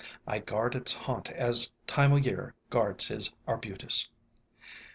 [0.25, 4.09] I guard its haunt as Time o' Year guards his Arbutus.